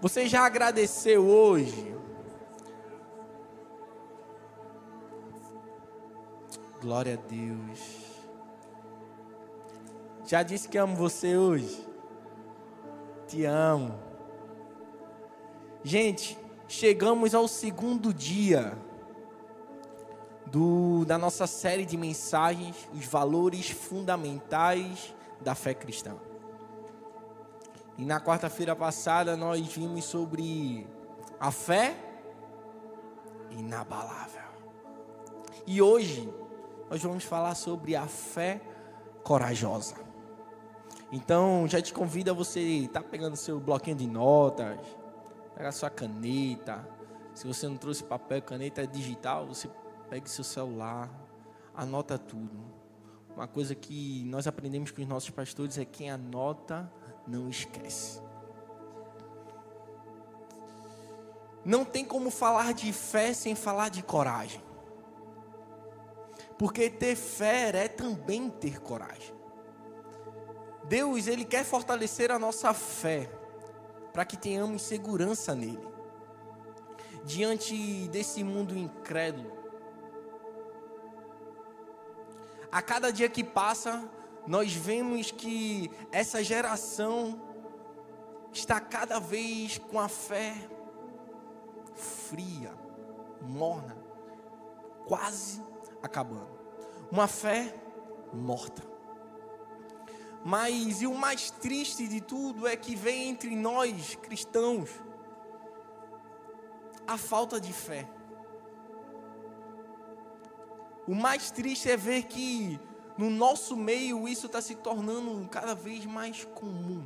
[0.00, 1.94] Você já agradeceu hoje?
[6.80, 8.00] Glória a Deus.
[10.24, 11.86] Já disse que amo você hoje?
[13.28, 13.98] Te amo.
[15.84, 18.78] Gente, chegamos ao segundo dia
[20.46, 26.16] do, da nossa série de mensagens, os valores fundamentais da fé cristã.
[28.00, 30.86] E na quarta-feira passada nós vimos sobre
[31.38, 31.94] a fé
[33.50, 34.48] inabalável.
[35.66, 36.26] E hoje
[36.88, 38.58] nós vamos falar sobre a fé
[39.22, 39.96] corajosa.
[41.12, 44.78] Então, já te convido a você estar tá pegando seu bloquinho de notas,
[45.54, 46.88] pegar sua caneta.
[47.34, 49.68] Se você não trouxe papel caneta digital, você
[50.08, 51.10] pegue seu celular,
[51.74, 52.64] anota tudo.
[53.36, 56.90] Uma coisa que nós aprendemos com os nossos pastores é quem anota
[57.26, 58.20] não esquece.
[61.64, 64.62] Não tem como falar de fé sem falar de coragem.
[66.58, 69.34] Porque ter fé é também ter coragem.
[70.84, 73.30] Deus, ele quer fortalecer a nossa fé
[74.12, 75.86] para que tenhamos segurança nele.
[77.24, 79.56] Diante desse mundo incrédulo.
[82.72, 84.08] A cada dia que passa,
[84.46, 87.40] nós vemos que essa geração
[88.52, 90.54] está cada vez com a fé
[91.94, 92.72] fria,
[93.42, 93.96] morna,
[95.06, 95.62] quase
[96.02, 96.58] acabando.
[97.10, 97.74] Uma fé
[98.32, 98.82] morta.
[100.44, 104.88] Mas e o mais triste de tudo é que vem entre nós cristãos
[107.06, 108.08] a falta de fé.
[111.06, 112.80] O mais triste é ver que
[113.16, 117.04] no nosso meio isso está se tornando cada vez mais comum.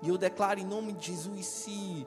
[0.00, 2.06] E eu declaro em nome de Jesus, se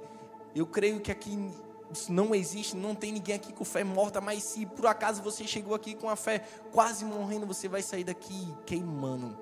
[0.54, 1.52] eu creio que aqui
[1.92, 5.46] isso não existe, não tem ninguém aqui com fé morta, mas se por acaso você
[5.46, 6.40] chegou aqui com a fé
[6.72, 9.38] quase morrendo, você vai sair daqui queimando,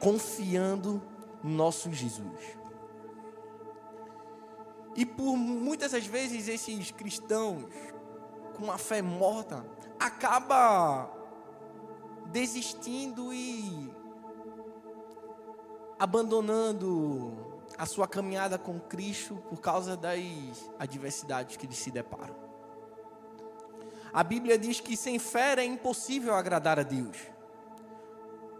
[0.00, 1.02] confiando
[1.42, 2.56] no nosso Jesus.
[4.96, 7.64] E por muitas das vezes esses cristãos
[8.56, 9.66] com a fé morta
[9.98, 11.10] acaba
[12.34, 13.94] desistindo e
[15.96, 17.32] abandonando
[17.78, 22.34] a sua caminhada com Cristo por causa das adversidades que eles se deparam.
[24.12, 27.16] A Bíblia diz que sem fé é impossível agradar a Deus.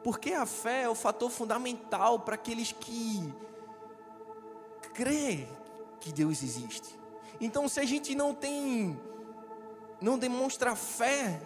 [0.05, 3.29] Porque a fé é o fator fundamental para aqueles que
[4.93, 5.49] crê
[5.99, 6.97] que Deus existe.
[7.41, 8.97] Então, se a gente não tem,
[10.01, 11.43] não demonstra fé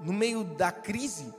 [0.00, 1.32] no meio da crise,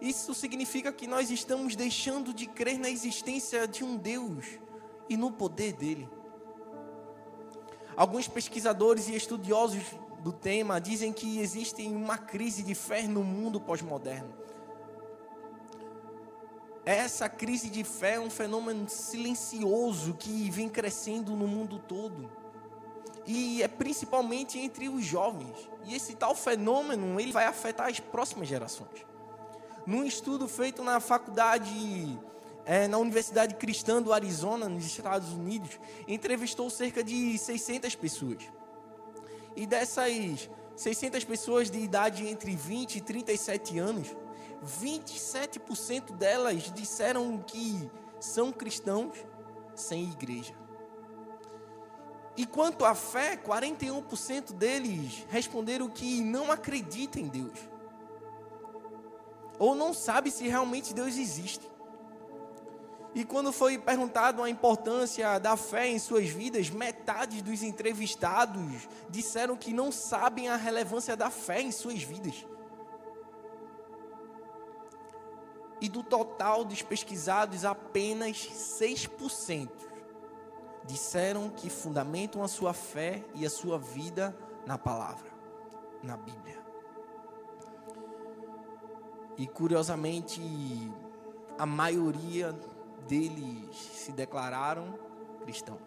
[0.00, 4.46] isso significa que nós estamos deixando de crer na existência de um Deus
[5.08, 6.08] e no poder dele.
[7.96, 9.82] Alguns pesquisadores e estudiosos
[10.22, 14.32] do tema dizem que existe uma crise de fé no mundo pós-moderno.
[16.84, 22.30] Essa crise de fé é um fenômeno silencioso que vem crescendo no mundo todo.
[23.26, 25.68] E é principalmente entre os jovens.
[25.84, 29.09] E esse tal fenômeno, ele vai afetar as próximas gerações.
[29.86, 32.18] Num estudo feito na faculdade
[32.64, 38.44] é, na Universidade Cristã do Arizona, nos Estados Unidos, entrevistou cerca de 600 pessoas.
[39.56, 44.08] E dessas 600 pessoas de idade entre 20 e 37 anos,
[44.82, 47.90] 27% delas disseram que
[48.20, 49.16] são cristãos
[49.74, 50.54] sem igreja.
[52.36, 57.69] E quanto à fé, 41% deles responderam que não acreditam em Deus.
[59.60, 61.70] Ou não sabe se realmente Deus existe.
[63.14, 69.56] E quando foi perguntado a importância da fé em suas vidas, metade dos entrevistados disseram
[69.56, 72.46] que não sabem a relevância da fé em suas vidas.
[75.78, 79.68] E do total dos pesquisados, apenas 6%
[80.86, 84.34] disseram que fundamentam a sua fé e a sua vida
[84.66, 85.30] na palavra,
[86.02, 86.59] na Bíblia.
[89.40, 90.38] E curiosamente,
[91.56, 92.54] a maioria
[93.08, 94.98] deles se declararam
[95.40, 95.80] cristãos.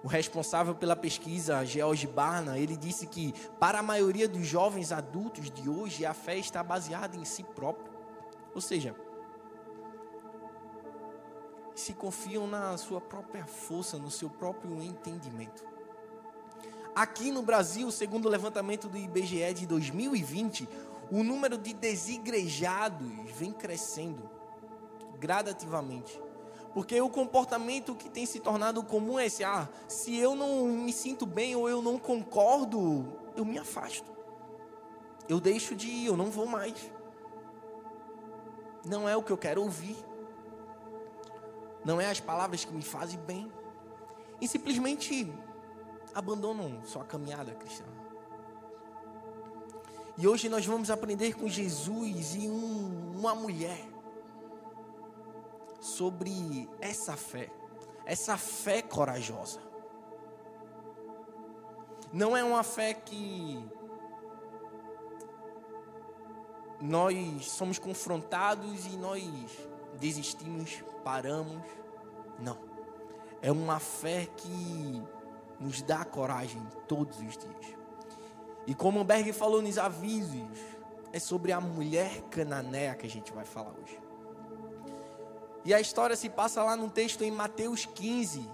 [0.00, 5.50] O responsável pela pesquisa, George Barna, ele disse que para a maioria dos jovens adultos
[5.50, 7.92] de hoje, a fé está baseada em si próprio.
[8.54, 8.94] Ou seja,
[11.74, 15.64] se confiam na sua própria força, no seu próprio entendimento.
[16.94, 20.68] Aqui no Brasil, segundo o levantamento do IBGE de 2020,
[21.10, 24.30] o número de desigrejados vem crescendo
[25.18, 26.20] gradativamente.
[26.74, 30.92] Porque o comportamento que tem se tornado comum é esse: ah, se eu não me
[30.92, 33.06] sinto bem ou eu não concordo,
[33.36, 34.10] eu me afasto.
[35.28, 36.74] Eu deixo de ir, eu não vou mais.
[38.84, 39.96] Não é o que eu quero ouvir.
[41.84, 43.52] Não é as palavras que me fazem bem.
[44.40, 45.32] E simplesmente
[46.14, 47.84] abandonam sua caminhada cristã.
[50.18, 53.88] E hoje nós vamos aprender com Jesus e um, uma mulher
[55.80, 57.50] sobre essa fé,
[58.04, 59.60] essa fé corajosa.
[62.12, 63.64] Não é uma fé que
[66.78, 69.24] nós somos confrontados e nós
[69.98, 71.62] desistimos, paramos.
[72.38, 72.58] Não.
[73.40, 75.02] É uma fé que
[75.58, 77.81] nos dá coragem todos os dias.
[78.66, 80.58] E como o Berg falou nos avisos,
[81.12, 84.00] é sobre a mulher cananeia que a gente vai falar hoje.
[85.64, 88.48] E a história se passa lá no texto em Mateus 15,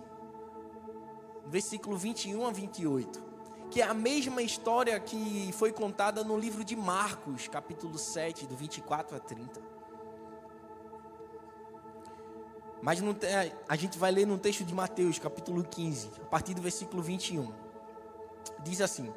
[1.46, 3.22] versículo 21 a 28,
[3.70, 8.56] que é a mesma história que foi contada no livro de Marcos, capítulo 7, do
[8.56, 9.60] 24 a 30.
[12.80, 13.00] Mas
[13.68, 17.52] a gente vai ler no texto de Mateus, capítulo 15, a partir do versículo 21.
[18.62, 19.12] Diz assim: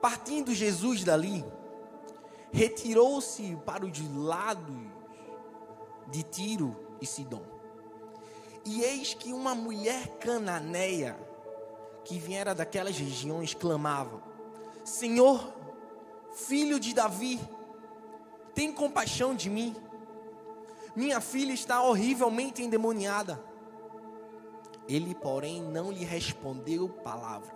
[0.00, 1.44] Partindo Jesus dali,
[2.52, 4.76] retirou-se para os lados
[6.08, 7.42] de Tiro e Sidom.
[8.64, 11.16] E eis que uma mulher cananeia,
[12.04, 14.22] que viera daquelas regiões, clamava:
[14.84, 15.52] Senhor,
[16.32, 17.40] filho de Davi,
[18.54, 19.74] tem compaixão de mim.
[20.94, 23.42] Minha filha está horrivelmente endemoniada.
[24.88, 27.55] Ele, porém, não lhe respondeu palavra.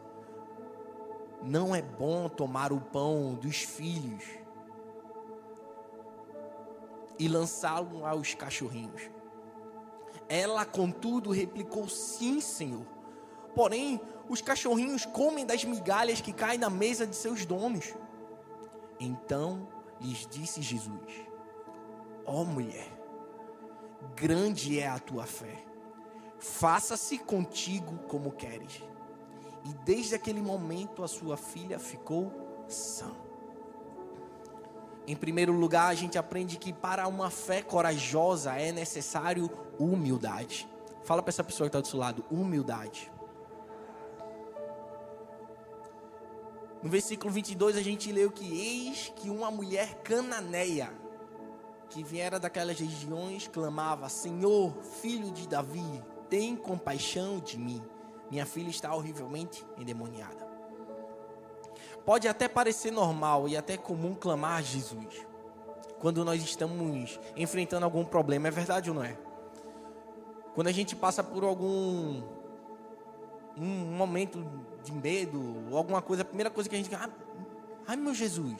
[1.41, 4.23] não é bom tomar o pão dos filhos
[7.17, 9.09] e lançá-lo aos cachorrinhos.
[10.27, 12.85] Ela, contudo, replicou: Sim, Senhor.
[13.55, 13.99] Porém,
[14.29, 17.93] os cachorrinhos comem das migalhas que caem na mesa de seus donos.
[18.99, 19.67] Então
[19.99, 21.27] lhes disse Jesus:
[22.25, 22.87] Ó oh, mulher,
[24.15, 25.63] grande é a tua fé,
[26.39, 28.83] faça-se contigo como queres.
[29.63, 32.31] E desde aquele momento a sua filha ficou
[32.67, 33.11] sã.
[35.07, 39.49] Em primeiro lugar, a gente aprende que para uma fé corajosa é necessário
[39.79, 40.67] humildade.
[41.03, 43.11] Fala para essa pessoa que está do seu lado: humildade.
[46.81, 50.91] No versículo 22 a gente leu que eis que uma mulher cananeia
[51.89, 57.83] que viera daquelas regiões clamava: Senhor, filho de Davi, tem compaixão de mim.
[58.31, 60.49] Minha filha está horrivelmente endemoniada.
[62.05, 65.27] Pode até parecer normal e até comum clamar a Jesus
[66.01, 69.15] quando nós estamos enfrentando algum problema, é verdade ou não é?
[70.55, 72.23] Quando a gente passa por algum
[73.55, 74.43] um momento
[74.83, 77.07] de medo ou alguma coisa, a primeira coisa que a gente ah,
[77.85, 78.59] ai meu Jesus,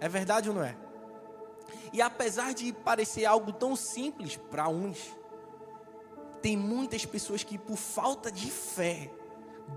[0.00, 0.74] é verdade ou não é?
[1.92, 5.14] E apesar de parecer algo tão simples para uns,
[6.42, 9.10] tem muitas pessoas que, por falta de fé,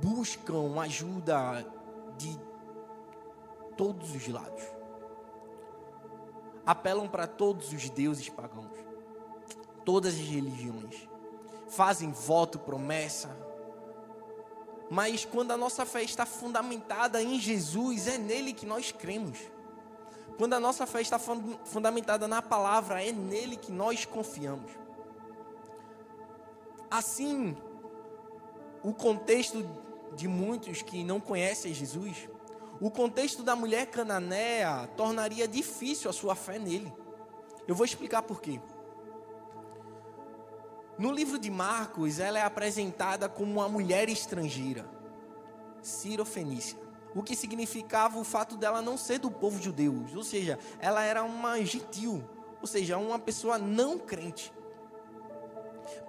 [0.02, 1.66] buscam ajuda
[2.18, 2.40] de
[3.78, 4.64] todos os lados.
[6.66, 8.72] Apelam para todos os deuses pagãos,
[9.84, 11.08] todas as religiões.
[11.68, 13.36] Fazem voto, promessa.
[14.90, 19.40] Mas quando a nossa fé está fundamentada em Jesus, é nele que nós cremos.
[20.38, 24.83] Quando a nossa fé está fundamentada na palavra, é nele que nós confiamos.
[26.94, 27.58] Assim,
[28.84, 29.68] o contexto
[30.16, 32.30] de muitos que não conhecem Jesus,
[32.80, 36.94] o contexto da mulher cananeia tornaria difícil a sua fé nele.
[37.68, 38.62] Eu vou explicar por quê.
[40.96, 44.88] No livro de Marcos, ela é apresentada como uma mulher estrangeira,
[45.82, 46.78] Cirofenícia,
[47.16, 51.24] o que significava o fato dela não ser do povo judeu, ou seja, ela era
[51.24, 52.24] uma gentil,
[52.62, 54.54] ou seja, uma pessoa não crente.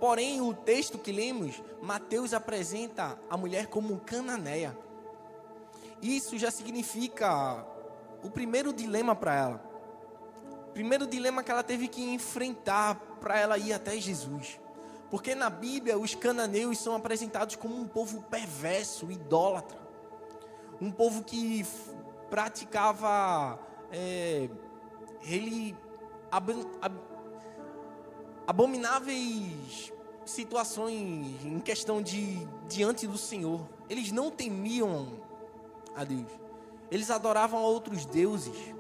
[0.01, 4.77] Porém, o texto que lemos, Mateus apresenta a mulher como cananeia.
[6.03, 7.65] Isso já significa
[8.23, 9.75] o primeiro dilema para ela.
[10.69, 14.61] O primeiro dilema que ela teve que enfrentar para ela ir até Jesus.
[15.11, 19.79] Porque na Bíblia os cananeus são apresentados como um povo perverso, idólatra.
[20.81, 21.65] Um povo que
[22.29, 23.59] praticava
[23.93, 24.49] é,
[25.23, 25.77] ele,
[26.31, 26.51] ab,
[26.83, 26.97] ab,
[28.47, 29.93] abomináveis
[30.25, 33.67] situações em questão de diante do Senhor.
[33.89, 35.21] Eles não temiam
[35.95, 36.31] a Deus.
[36.91, 38.75] Eles adoravam outros deuses.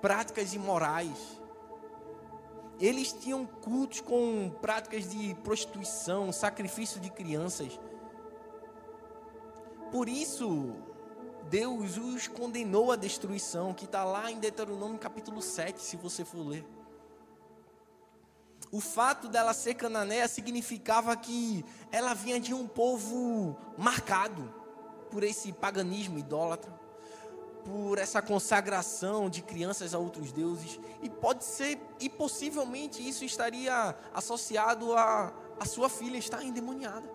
[0.00, 1.40] Práticas imorais
[2.82, 7.78] eles tinham cultos com práticas de prostituição, sacrifício de crianças.
[9.92, 10.74] Por isso,
[11.48, 16.44] Deus os condenou à destruição, que está lá em Deuteronômio capítulo 7, se você for
[16.44, 16.64] ler.
[18.72, 24.52] O fato dela ser cananeia significava que ela vinha de um povo marcado
[25.10, 26.82] por esse paganismo idólatra
[27.64, 33.94] por essa consagração de crianças a outros deuses e pode ser e possivelmente isso estaria
[34.12, 37.08] associado a a sua filha estar endemoniada.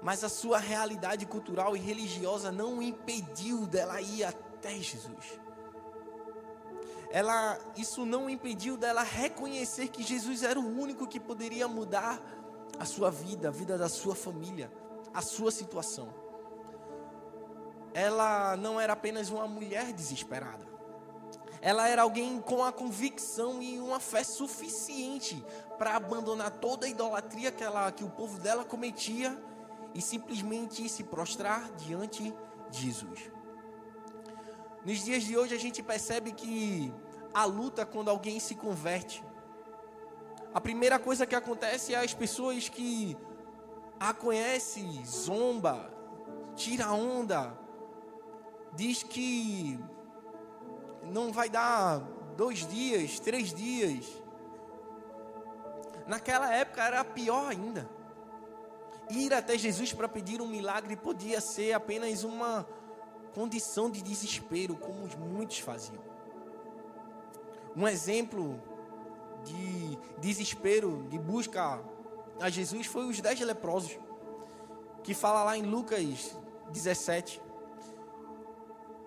[0.00, 5.40] Mas a sua realidade cultural e religiosa não impediu dela ir até Jesus.
[7.14, 12.20] Ela, isso não impediu dela reconhecer que Jesus era o único que poderia mudar
[12.78, 14.72] a sua vida, a vida da sua família,
[15.12, 16.24] a sua situação
[17.94, 20.66] ela não era apenas uma mulher desesperada.
[21.62, 25.42] Ela era alguém com a convicção e uma fé suficiente
[25.78, 29.40] para abandonar toda a idolatria que, ela, que o povo dela cometia
[29.94, 32.34] e simplesmente se prostrar diante
[32.68, 33.30] de Jesus.
[34.84, 36.92] Nos dias de hoje a gente percebe que
[37.34, 39.24] a luta quando alguém se converte.
[40.54, 43.16] A primeira coisa que acontece é as pessoas que
[43.98, 45.92] a conhecem, zomba,
[46.54, 47.58] tira onda,
[48.72, 49.78] diz que
[51.02, 51.98] não vai dar
[52.36, 54.06] dois dias, três dias.
[56.06, 57.88] Naquela época era pior ainda.
[59.10, 62.66] Ir até Jesus para pedir um milagre podia ser apenas uma
[63.34, 66.13] condição de desespero, como muitos faziam.
[67.76, 68.60] Um exemplo
[69.44, 71.82] de desespero, de busca
[72.40, 73.98] a Jesus, foi os dez leprosos,
[75.02, 76.36] que fala lá em Lucas
[76.70, 77.42] 17.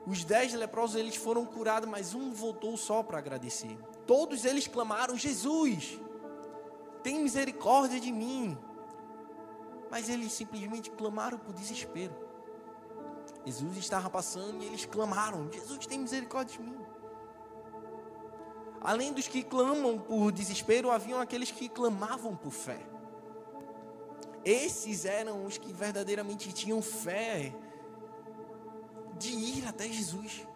[0.06, 3.78] Os dez leprosos eles foram curados, mas um voltou só para agradecer.
[4.06, 6.00] Todos eles clamaram: Jesus,
[7.04, 8.58] tem misericórdia de mim.
[9.90, 12.14] Mas eles simplesmente clamaram por desespero.
[13.46, 16.87] Jesus estava passando e eles clamaram: Jesus, tem misericórdia de mim.
[18.82, 22.80] Além dos que clamam por desespero, haviam aqueles que clamavam por fé.
[24.46, 27.54] Esses eram os que verdadeiramente tinham fé
[29.18, 30.48] de ir até Jesus.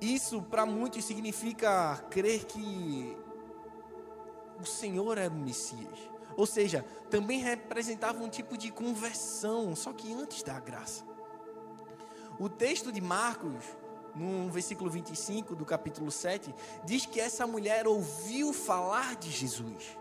[0.00, 3.16] Isso para muitos significa crer que
[4.60, 5.98] o Senhor é o Messias.
[6.36, 11.04] Ou seja, também representava um tipo de conversão, só que antes da graça.
[12.38, 13.64] O texto de Marcos,
[14.14, 16.54] no versículo 25 do capítulo 7,
[16.84, 19.98] diz que essa mulher ouviu falar de Jesus.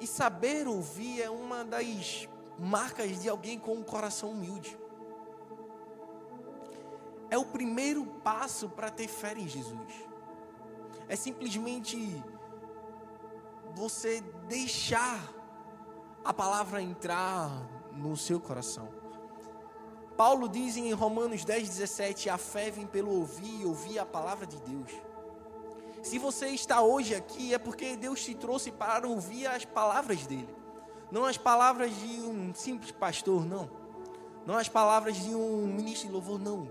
[0.00, 4.76] E saber ouvir é uma das marcas de alguém com um coração humilde.
[7.30, 9.92] É o primeiro passo para ter fé em Jesus.
[11.08, 12.22] É simplesmente
[13.74, 15.20] você deixar
[16.24, 17.50] a palavra entrar
[17.92, 19.03] no seu coração.
[20.16, 24.46] Paulo diz em Romanos 10, 17: a fé vem pelo ouvir e ouvir a palavra
[24.46, 24.90] de Deus.
[26.02, 30.54] Se você está hoje aqui, é porque Deus te trouxe para ouvir as palavras dele.
[31.10, 33.70] Não as palavras de um simples pastor, não.
[34.46, 36.68] Não as palavras de um ministro de louvor, não.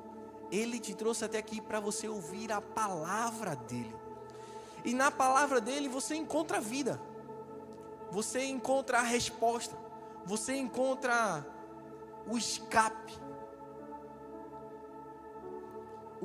[0.51, 3.95] Ele te trouxe até aqui para você ouvir a palavra dele.
[4.85, 7.01] E na palavra dele você encontra a vida.
[8.11, 9.75] Você encontra a resposta.
[10.25, 11.45] Você encontra
[12.27, 13.17] o escape.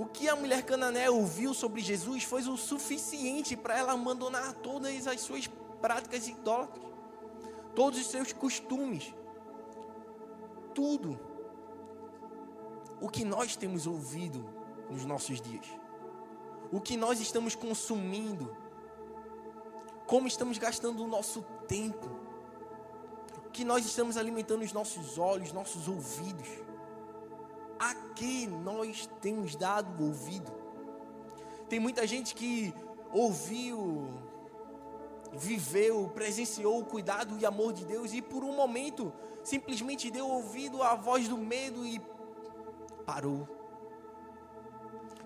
[0.01, 5.07] O que a mulher canané ouviu sobre Jesus foi o suficiente para ela abandonar todas
[5.07, 5.49] as suas
[5.81, 6.89] práticas idólatras
[7.79, 9.15] todos os seus costumes,
[10.75, 11.17] tudo
[13.01, 14.45] o que nós temos ouvido
[14.91, 15.65] nos nossos dias,
[16.73, 18.53] o que nós estamos consumindo,
[20.09, 22.09] como estamos gastando o nosso tempo,
[23.47, 26.49] o que nós estamos alimentando os nossos olhos, nossos ouvidos,
[27.79, 30.53] a que nós temos dado ouvido.
[31.69, 32.75] Tem muita gente que
[33.13, 34.09] ouviu
[35.33, 40.83] viveu, presenciou o cuidado e amor de Deus e por um momento simplesmente deu ouvido
[40.83, 42.01] à voz do medo e
[43.05, 43.49] parou.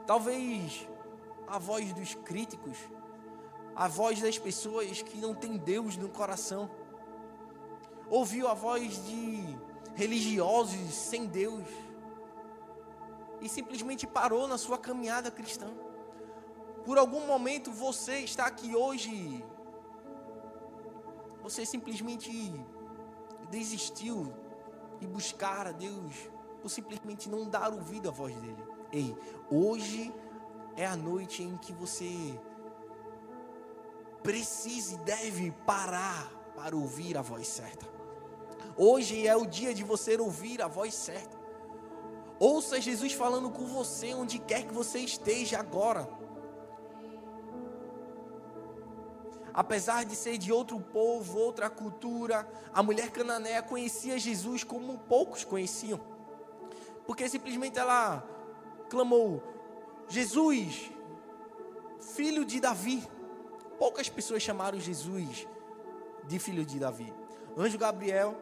[0.07, 0.89] Talvez
[1.47, 2.77] a voz dos críticos,
[3.75, 6.71] a voz das pessoas que não têm Deus no coração.
[8.11, 9.57] Ouviu a voz de
[9.95, 11.67] religiosos sem Deus.
[13.43, 15.69] E simplesmente parou na sua caminhada cristã.
[16.85, 19.45] Por algum momento você está aqui hoje.
[21.43, 22.31] Você simplesmente
[23.51, 24.33] desistiu
[25.01, 26.15] de buscar a Deus.
[26.63, 28.65] Ou simplesmente não dar ouvido à voz dele.
[28.93, 29.17] Ei,
[29.51, 30.15] hoje
[30.77, 32.39] é a noite em que você
[34.23, 37.85] precisa e deve parar para ouvir a voz certa.
[38.77, 41.42] Hoje é o dia de você ouvir a voz certa.
[42.45, 46.09] Ouça Jesus falando com você onde quer que você esteja agora.
[49.55, 52.45] Apesar de ser de outro povo, outra cultura,
[52.75, 56.01] a mulher cananeia conhecia Jesus como poucos conheciam.
[57.07, 58.25] Porque simplesmente ela
[58.91, 59.41] clamou:
[60.09, 60.91] Jesus,
[62.01, 63.09] filho de Davi.
[63.79, 65.47] Poucas pessoas chamaram Jesus
[66.27, 67.15] de filho de Davi.
[67.57, 68.37] Anjo Gabriel,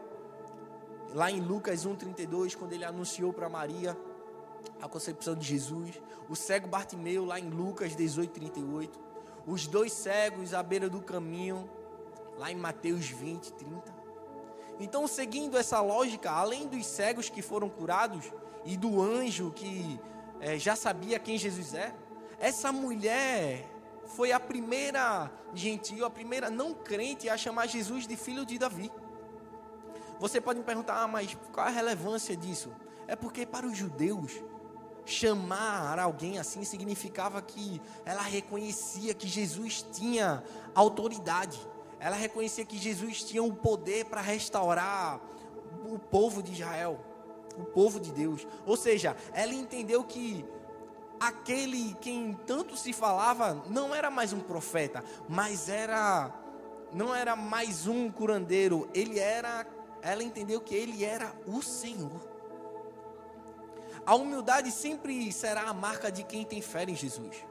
[1.14, 3.96] lá em Lucas 1,32, quando ele anunciou para Maria
[4.80, 6.00] a concepção de Jesus.
[6.28, 8.90] O cego Bartimeu, lá em Lucas 18,38.
[9.46, 11.68] Os dois cegos à beira do caminho,
[12.38, 14.00] lá em Mateus 20, 30.
[14.78, 18.32] Então, seguindo essa lógica, além dos cegos que foram curados
[18.64, 20.00] e do anjo que
[20.40, 21.94] é, já sabia quem Jesus é,
[22.38, 23.68] essa mulher
[24.06, 28.90] foi a primeira gentil, a primeira não crente a chamar Jesus de filho de Davi.
[30.20, 32.70] Você pode me perguntar, ah, mas qual a relevância disso?
[33.08, 34.32] É porque para os judeus,
[35.06, 41.58] chamar alguém assim significava que ela reconhecia que Jesus tinha autoridade.
[41.98, 45.20] Ela reconhecia que Jesus tinha o poder para restaurar
[45.90, 47.00] o povo de Israel,
[47.58, 48.46] o povo de Deus.
[48.66, 50.44] Ou seja, ela entendeu que
[51.18, 56.30] aquele quem tanto se falava não era mais um profeta, mas era
[56.92, 59.64] não era mais um curandeiro, ele era,
[60.02, 62.28] ela entendeu que ele era o Senhor.
[64.06, 67.44] A humildade sempre será a marca de quem tem fé em Jesus.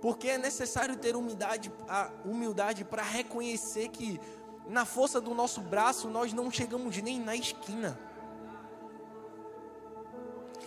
[0.00, 1.70] Porque é necessário ter humildade,
[2.24, 4.18] humildade para reconhecer que
[4.66, 7.98] na força do nosso braço nós não chegamos nem na esquina.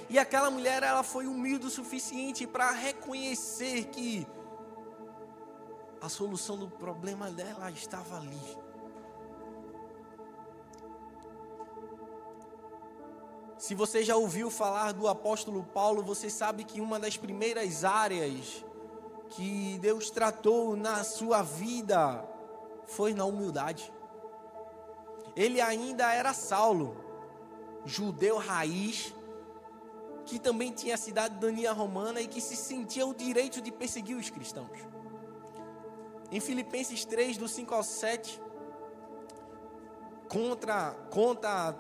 [0.09, 4.27] E aquela mulher, ela foi humilde o suficiente para reconhecer que
[5.99, 8.62] a solução do problema dela estava ali.
[13.57, 18.65] Se você já ouviu falar do apóstolo Paulo, você sabe que uma das primeiras áreas
[19.29, 22.27] que Deus tratou na sua vida
[22.85, 23.91] foi na humildade.
[25.35, 26.95] Ele ainda era Saulo,
[27.85, 29.13] judeu raiz,
[30.25, 34.29] que também tinha a cidadania romana e que se sentia o direito de perseguir os
[34.29, 34.79] cristãos.
[36.31, 38.41] Em Filipenses 3, do 5 ao 7,
[40.27, 41.75] contra, conta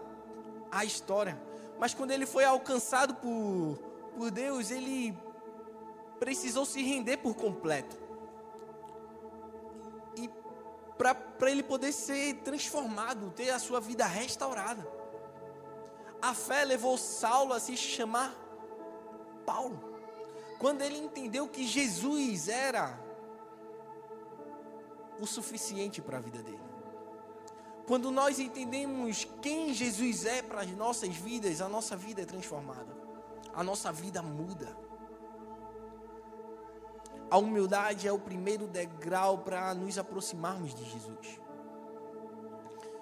[0.71, 1.52] a história.
[1.83, 3.77] Mas quando ele foi alcançado por,
[4.15, 5.13] por Deus, ele
[6.17, 7.97] precisou se render por completo.
[10.15, 10.29] E
[10.97, 14.89] para ele poder ser transformado, ter a sua vida restaurada.
[16.21, 18.33] A fé levou Saulo a se chamar
[19.45, 19.77] Paulo.
[20.59, 22.97] Quando ele entendeu que Jesus era
[25.19, 26.72] o suficiente para a vida dele.
[27.85, 32.95] Quando nós entendemos quem Jesus é para as nossas vidas, a nossa vida é transformada.
[33.53, 34.75] A nossa vida muda.
[37.29, 41.39] A humildade é o primeiro degrau para nos aproximarmos de Jesus.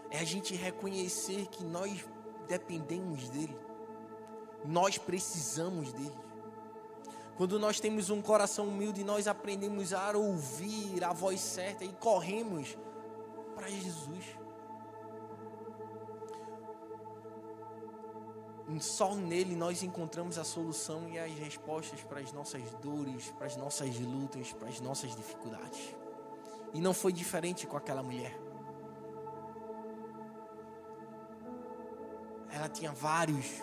[0.09, 2.03] É a gente reconhecer que nós
[2.47, 3.57] dependemos dele.
[4.65, 6.17] Nós precisamos dele.
[7.37, 12.77] Quando nós temos um coração humilde, nós aprendemos a ouvir a voz certa e corremos
[13.55, 14.40] para Jesus.
[18.79, 23.57] Só nele nós encontramos a solução e as respostas para as nossas dores, para as
[23.57, 25.95] nossas lutas, para as nossas dificuldades.
[26.73, 28.35] E não foi diferente com aquela mulher.
[32.61, 33.61] ela tinha vários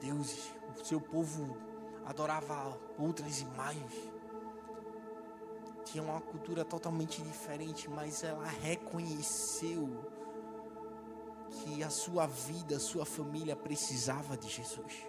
[0.00, 0.50] deuses.
[0.80, 1.58] O seu povo
[2.06, 3.92] adorava outras imagens.
[5.84, 9.90] Tinha uma cultura totalmente diferente, mas ela reconheceu
[11.52, 15.06] que a sua vida, a sua família precisava de Jesus.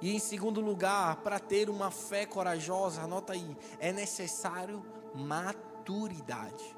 [0.00, 6.76] E em segundo lugar, para ter uma fé corajosa, anota aí, é necessário maturidade.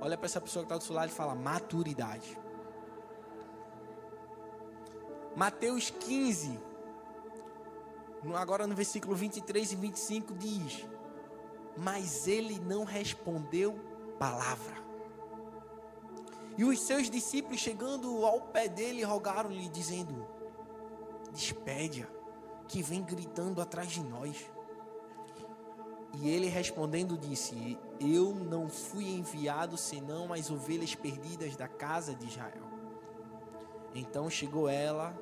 [0.00, 2.38] Olha para essa pessoa que está do seu lado e fala: maturidade.
[5.34, 6.58] Mateus 15,
[8.36, 10.86] agora no versículo 23 e 25 diz:
[11.76, 13.74] Mas ele não respondeu
[14.18, 14.81] palavra.
[16.56, 20.26] E os seus discípulos, chegando ao pé dele, rogaram-lhe, dizendo:
[21.32, 22.06] Despede-a,
[22.68, 24.50] que vem gritando atrás de nós.
[26.14, 32.26] E ele respondendo disse: Eu não fui enviado senão as ovelhas perdidas da casa de
[32.26, 32.70] Israel.
[33.94, 35.18] Então chegou ela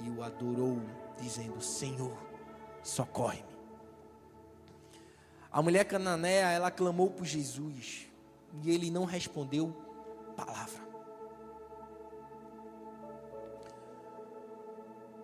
[0.00, 0.78] e o adorou,
[1.18, 2.16] dizendo: Senhor,
[2.82, 3.48] socorre-me.
[5.50, 8.06] A mulher cananeia, ela clamou por Jesus
[8.62, 9.74] e ele não respondeu
[10.44, 10.80] palavra.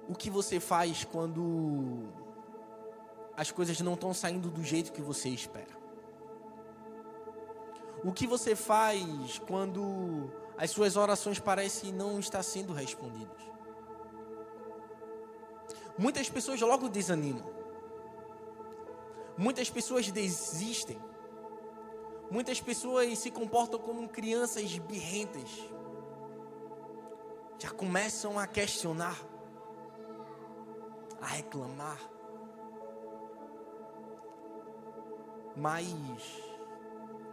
[0.08, 2.08] O que você faz quando
[3.36, 5.76] as coisas não estão saindo do jeito que você espera?
[8.04, 13.42] O que você faz quando as suas orações parecem não estar sendo respondidas?
[15.98, 17.50] Muitas pessoas logo desanimam.
[19.36, 20.98] Muitas pessoas desistem.
[22.30, 25.50] Muitas pessoas se comportam como crianças birrentas.
[27.58, 29.16] Já começam a questionar,
[31.20, 31.98] a reclamar.
[35.56, 35.86] Mas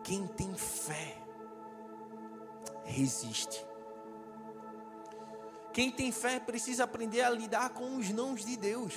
[0.04, 1.18] quem tem fé
[2.86, 3.66] resiste.
[5.74, 8.94] Quem tem fé precisa aprender a lidar com os nãos de Deus.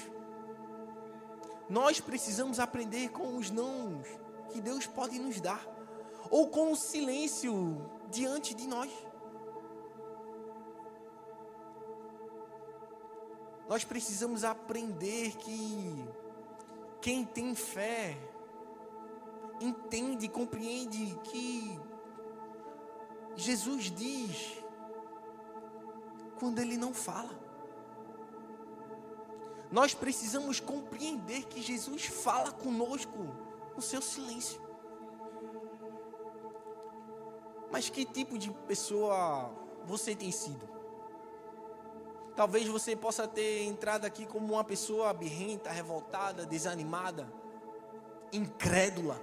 [1.68, 4.06] Nós precisamos aprender com os nãos
[4.50, 5.66] que Deus pode nos dar,
[6.30, 7.76] ou com o silêncio
[8.10, 8.90] diante de nós.
[13.68, 16.04] Nós precisamos aprender que
[17.00, 18.16] quem tem fé
[19.60, 21.78] entende, compreende que
[23.34, 24.58] Jesus diz
[26.38, 27.46] quando ele não fala.
[29.70, 33.18] Nós precisamos compreender que Jesus fala conosco
[33.74, 34.65] no seu silêncio.
[37.70, 39.50] Mas que tipo de pessoa
[39.84, 40.68] você tem sido?
[42.34, 47.26] Talvez você possa ter entrado aqui como uma pessoa birrenta, revoltada, desanimada,
[48.32, 49.20] incrédula.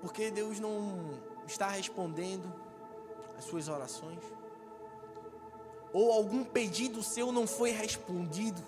[0.00, 2.52] Porque Deus não está respondendo
[3.36, 4.38] as suas orações
[5.92, 8.62] ou algum pedido seu não foi respondido,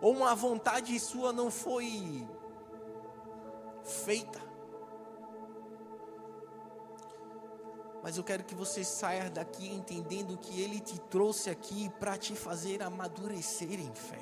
[0.00, 2.26] ou uma vontade sua não foi
[3.82, 4.40] feita.
[8.04, 12.36] Mas eu quero que você saia daqui entendendo que Ele te trouxe aqui para te
[12.36, 14.18] fazer amadurecer em fé.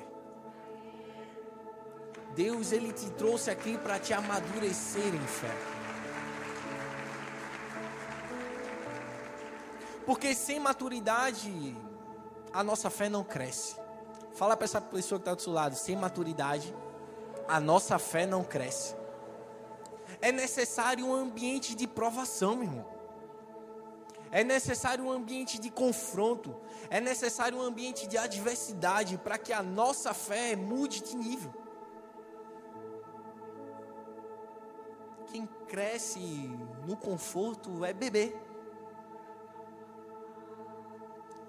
[2.33, 5.53] Deus, Ele te trouxe aqui para te amadurecer em fé.
[10.05, 11.75] Porque sem maturidade,
[12.53, 13.75] a nossa fé não cresce.
[14.33, 16.73] Fala para essa pessoa que está do seu lado: sem maturidade,
[17.49, 18.95] a nossa fé não cresce.
[20.21, 22.92] É necessário um ambiente de provação, meu irmão.
[24.39, 26.59] É necessário um ambiente de confronto.
[26.89, 31.53] É necessário um ambiente de adversidade para que a nossa fé mude de nível.
[35.31, 36.49] Quem cresce
[36.87, 38.35] no conforto é bebê.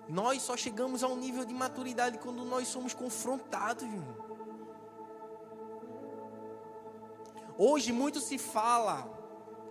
[0.06, 3.88] Nós só chegamos a um nível de maturidade quando nós somos confrontados.
[7.56, 9.13] Hoje muito se fala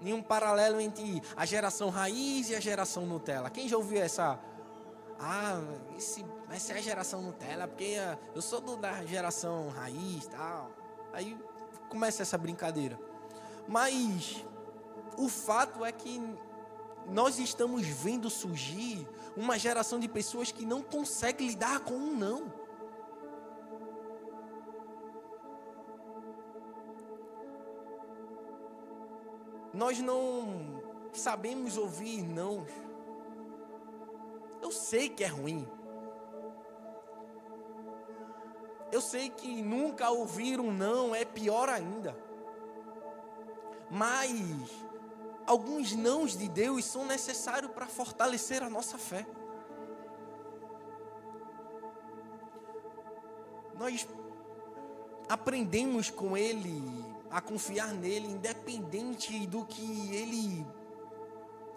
[0.03, 3.49] em um paralelo entre a geração raiz e a geração Nutella.
[3.49, 4.39] Quem já ouviu essa?
[5.19, 5.61] Ah,
[5.97, 10.71] esse, essa é a geração Nutella, porque ah, eu sou do, da geração raiz tal.
[11.13, 11.37] Aí
[11.89, 12.99] começa essa brincadeira.
[13.67, 14.43] Mas
[15.17, 16.21] o fato é que
[17.09, 22.62] nós estamos vendo surgir uma geração de pessoas que não consegue lidar com um não.
[29.73, 32.65] Nós não sabemos ouvir não.
[34.61, 35.67] Eu sei que é ruim.
[38.91, 42.15] Eu sei que nunca ouvir um não é pior ainda.
[43.89, 44.69] Mas
[45.47, 49.25] alguns nãos de Deus são necessários para fortalecer a nossa fé.
[53.75, 54.07] Nós
[55.27, 60.63] aprendemos com Ele a confiar nele, independente do que Ele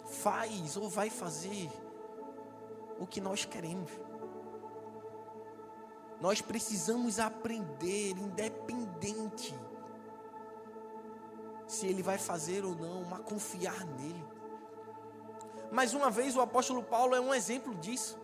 [0.05, 1.67] faz ou vai fazer,
[2.99, 3.91] o que nós queremos.
[6.21, 9.53] Nós precisamos aprender, independente
[11.67, 14.25] se ele vai fazer ou não, mas confiar nele.
[15.71, 18.17] Mais uma vez, o apóstolo Paulo é um exemplo disso.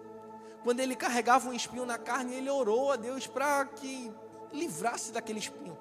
[0.63, 4.13] quando ele carregava um espinho na carne, ele orou a Deus para que
[4.51, 5.77] livrasse daquele espinho.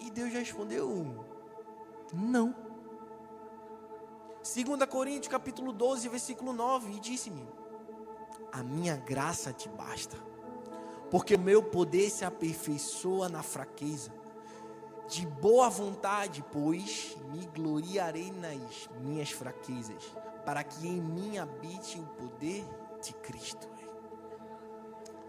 [0.00, 1.26] E Deus respondeu:
[2.12, 2.54] Não.
[4.42, 7.46] 2 Coríntios capítulo 12, versículo 9, e disse-me:
[8.52, 10.16] A minha graça te basta,
[11.10, 14.12] porque o meu poder se aperfeiçoa na fraqueza.
[15.08, 20.02] De boa vontade, pois, me gloriarei nas minhas fraquezas,
[20.44, 22.64] para que em mim habite o poder
[23.02, 23.68] de Cristo.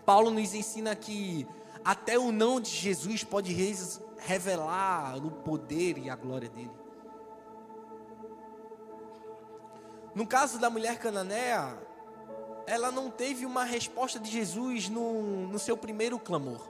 [0.06, 1.48] Paulo nos ensina que
[1.84, 3.54] até o não de Jesus pode
[4.20, 6.72] revelar o poder e a glória dele.
[10.14, 11.78] No caso da mulher cananeia,
[12.66, 16.70] ela não teve uma resposta de Jesus no, no seu primeiro clamor.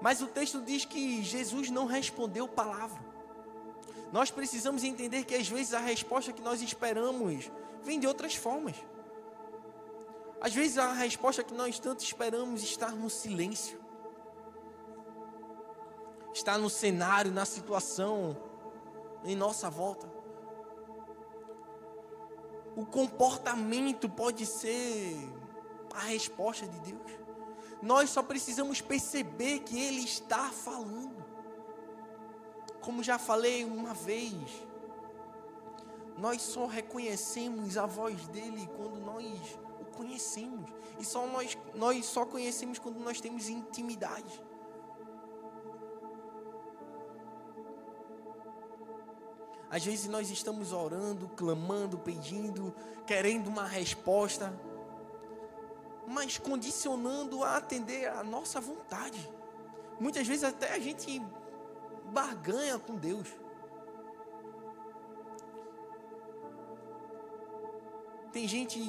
[0.00, 3.00] Mas o texto diz que Jesus não respondeu palavra.
[4.12, 7.50] Nós precisamos entender que às vezes a resposta que nós esperamos
[7.82, 8.76] vem de outras formas.
[10.40, 13.78] Às vezes a resposta que nós tanto esperamos está no silêncio.
[16.32, 18.36] Está no cenário, na situação,
[19.24, 20.08] em nossa volta.
[22.76, 25.16] O comportamento pode ser
[25.94, 27.20] a resposta de Deus.
[27.82, 31.24] Nós só precisamos perceber que Ele está falando.
[32.80, 34.34] Como já falei uma vez,
[36.16, 40.70] nós só reconhecemos a voz dele quando nós o conhecemos.
[40.98, 44.42] E só nós, nós só conhecemos quando nós temos intimidade.
[49.70, 52.74] Às vezes nós estamos orando, clamando, pedindo,
[53.06, 54.52] querendo uma resposta
[56.10, 59.30] mas condicionando a atender a nossa vontade.
[60.00, 61.22] Muitas vezes até a gente
[62.12, 63.28] barganha com Deus.
[68.32, 68.80] Tem gente,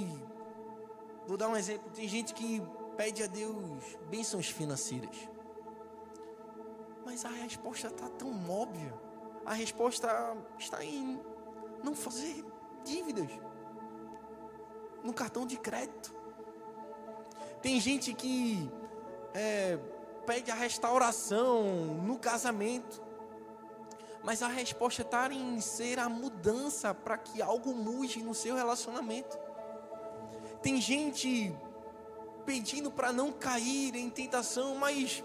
[1.27, 2.59] vou dar um exemplo, tem gente que
[2.97, 5.15] pede a Deus bênçãos financeiras.
[7.05, 8.93] Mas a resposta está tão óbvia.
[9.45, 11.19] A resposta está em
[11.83, 12.45] não fazer
[12.83, 13.29] dívidas
[15.03, 16.13] no cartão de crédito.
[17.61, 18.69] Tem gente que
[19.33, 19.77] é,
[20.25, 21.63] pede a restauração
[22.03, 23.01] no casamento.
[24.23, 29.37] Mas a resposta está em ser a mudança para que algo mude no seu relacionamento.
[30.61, 31.55] Tem gente
[32.45, 35.23] pedindo para não cair em tentação, mas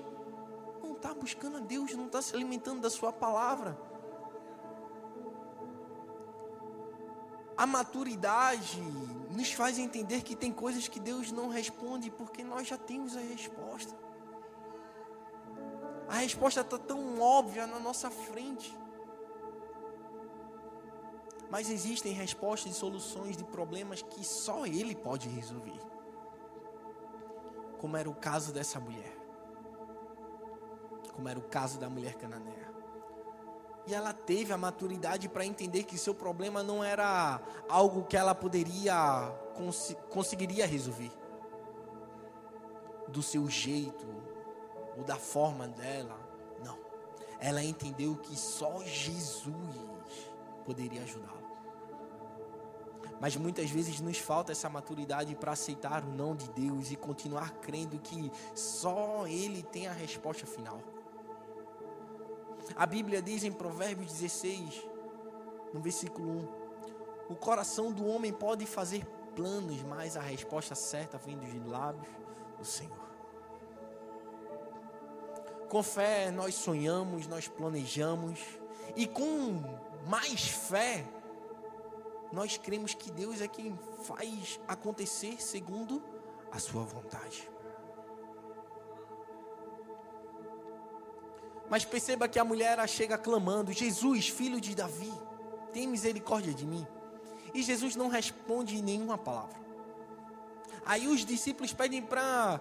[0.83, 3.76] não está buscando a Deus, não está se alimentando da Sua palavra.
[7.57, 8.83] A maturidade
[9.31, 13.21] nos faz entender que tem coisas que Deus não responde porque nós já temos a
[13.21, 13.97] resposta.
[16.09, 18.77] A resposta está tão óbvia na nossa frente.
[21.51, 25.81] Mas existem respostas e soluções de problemas que só Ele pode resolver.
[27.79, 29.16] Como era o caso dessa mulher.
[31.14, 32.76] Como era o caso da mulher cananeia.
[33.87, 38.35] E ela teve a maturidade para entender que seu problema não era algo que ela
[38.35, 41.12] poderia cons conseguiria resolver
[43.09, 44.07] do seu jeito
[44.96, 46.18] ou da forma dela.
[46.64, 46.79] Não.
[47.38, 50.33] Ela entendeu que só Jesus
[50.64, 51.46] poderia ajudá-la.
[53.20, 57.53] Mas muitas vezes nos falta essa maturidade para aceitar o não de Deus e continuar
[57.61, 60.81] crendo que só Ele tem a resposta final.
[62.74, 64.87] A Bíblia diz em Provérbios 16,
[65.72, 66.31] no versículo
[67.29, 72.09] 1: O coração do homem pode fazer planos, mas a resposta certa vem dos lábios
[72.59, 73.07] do Senhor.
[75.68, 78.40] Com fé nós sonhamos, nós planejamos,
[78.94, 79.62] e com
[80.07, 81.05] mais fé,
[82.33, 86.02] nós cremos que Deus é quem faz acontecer segundo
[86.50, 87.48] a sua vontade.
[91.68, 95.12] Mas perceba que a mulher chega clamando: Jesus, filho de Davi,
[95.72, 96.87] tem misericórdia de mim.
[97.52, 99.57] E Jesus não responde nenhuma palavra.
[100.85, 102.61] Aí os discípulos pedem para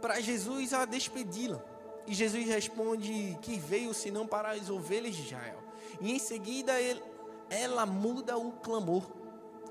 [0.00, 1.62] para Jesus a despedi-la.
[2.06, 5.58] E Jesus responde que veio senão para as ovelhas de Israel.
[6.00, 7.02] E em seguida ele,
[7.48, 9.04] ela muda o clamor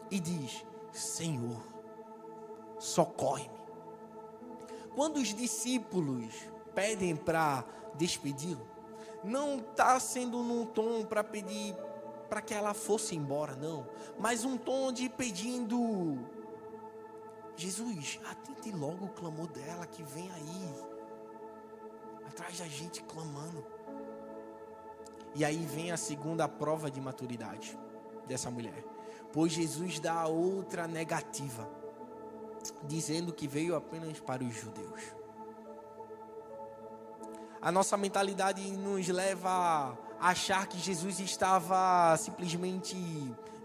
[0.10, 1.64] e diz: Senhor,
[2.80, 3.56] socorre-me.
[4.96, 6.34] Quando os discípulos
[6.76, 7.64] pedem para
[7.96, 8.68] despedi-lo,
[9.24, 11.76] não está sendo num tom para pedir
[12.30, 13.88] para que ela fosse embora, não,
[14.20, 16.20] mas um tom de pedindo:
[17.56, 20.76] Jesus, atende logo o clamor dela que vem aí,
[22.28, 23.66] atrás da gente clamando.
[25.34, 27.78] E aí vem a segunda prova de maturidade
[28.26, 28.84] dessa mulher.
[29.34, 31.70] Pois Jesus dá outra negativa,
[32.84, 35.25] dizendo que veio apenas para os judeus.
[37.66, 42.96] A nossa mentalidade nos leva a achar que Jesus estava simplesmente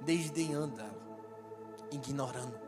[0.00, 0.82] desdenhando
[1.92, 2.58] ignorando.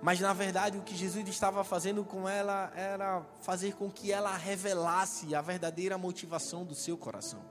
[0.00, 4.36] Mas na verdade o que Jesus estava fazendo com ela era fazer com que ela
[4.36, 7.42] revelasse a verdadeira motivação do seu coração.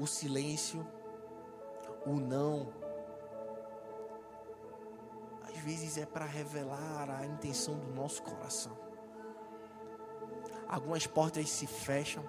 [0.00, 0.84] O silêncio,
[2.04, 2.81] o não,
[5.62, 8.76] vezes é para revelar a intenção do nosso coração.
[10.68, 12.24] Algumas portas se fecham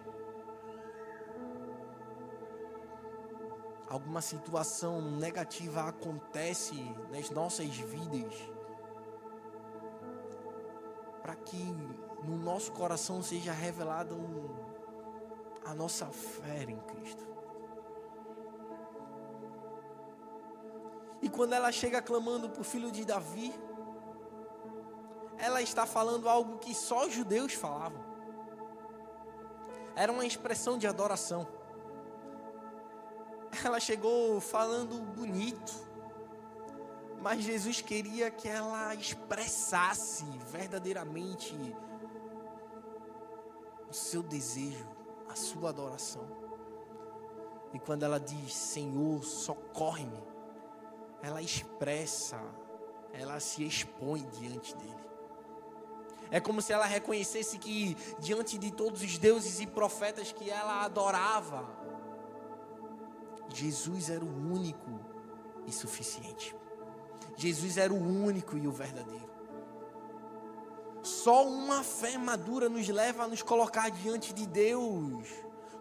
[3.94, 6.74] alguma situação negativa acontece
[7.12, 8.34] nas nossas vidas,
[11.22, 11.64] para que
[12.24, 14.16] no nosso coração seja revelada
[15.64, 17.33] a nossa fé em Cristo.
[21.24, 23.52] E quando ela chega clamando por filho de Davi,
[25.40, 28.04] ela está falando algo que só os judeus falavam.
[29.96, 31.48] Era uma expressão de adoração
[33.66, 35.74] ela chegou falando bonito,
[37.22, 41.56] mas Jesus queria que ela expressasse verdadeiramente
[43.90, 44.86] o seu desejo,
[45.30, 46.28] a sua adoração.
[47.74, 50.22] E quando ela diz: Senhor, socorre-me,
[51.24, 52.38] ela expressa,
[53.14, 55.04] ela se expõe diante dele.
[56.30, 60.84] É como se ela reconhecesse que diante de todos os deuses e profetas que ela
[60.84, 61.66] adorava,
[63.48, 65.00] Jesus era o único
[65.66, 66.54] e suficiente.
[67.38, 69.32] Jesus era o único e o verdadeiro.
[71.02, 75.28] Só uma fé madura nos leva a nos colocar diante de Deus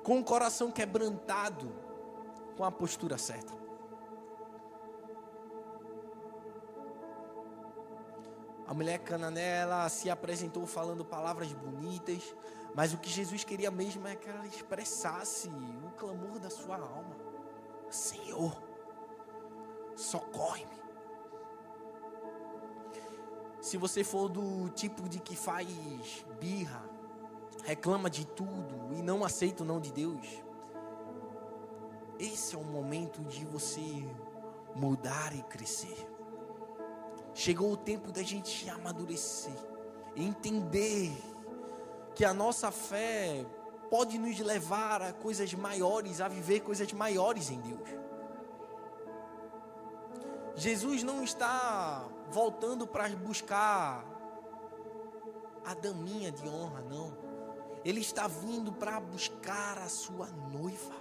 [0.05, 1.73] com o coração quebrantado,
[2.57, 3.62] com a postura certa.
[8.73, 12.35] A mulher canané, ela se apresentou falando palavras bonitas,
[12.75, 15.51] mas o que Jesus queria mesmo é que ela expressasse
[15.87, 17.15] o clamor da sua alma.
[17.91, 18.63] Senhor,
[19.95, 20.81] socorre-me.
[23.61, 26.83] Se você for do tipo de que faz birra,
[27.65, 30.43] reclama de tudo e não aceita o não de Deus,
[32.19, 34.09] esse é o momento de você
[34.75, 36.12] mudar e crescer.
[37.35, 39.57] Chegou o tempo da gente amadurecer,
[40.15, 41.11] entender
[42.15, 43.45] que a nossa fé
[43.91, 47.89] pode nos levar a coisas maiores, a viver coisas maiores em Deus.
[50.55, 54.05] Jesus não está voltando para buscar
[55.65, 57.17] a daminha de honra, não.
[57.85, 60.95] Ele está vindo para buscar a sua noiva.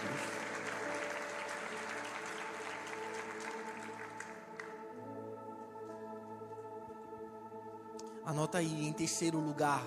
[0.00, 0.37] Deus.
[8.28, 9.82] Anota aí, em terceiro lugar,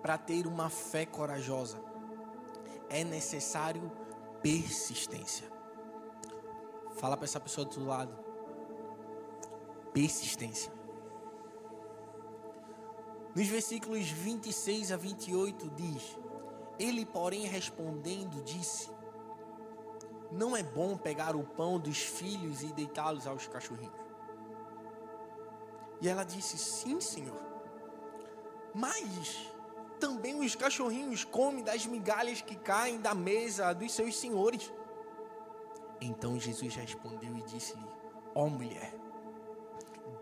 [0.00, 1.78] para ter uma fé corajosa,
[2.88, 3.92] é necessário
[4.40, 5.46] persistência.
[6.96, 8.18] Fala para essa pessoa do lado.
[9.92, 10.72] Persistência.
[13.34, 16.18] Nos versículos 26 a 28 diz:
[16.78, 18.90] Ele, porém, respondendo, disse:
[20.30, 24.01] Não é bom pegar o pão dos filhos e deitá-los aos cachorrinhos.
[26.02, 27.40] E ela disse: Sim, senhor.
[28.74, 29.48] Mas
[30.00, 34.72] também os cachorrinhos comem das migalhas que caem da mesa dos seus senhores.
[36.00, 37.86] Então Jesus respondeu e disse-lhe:
[38.34, 38.92] Ó oh, mulher,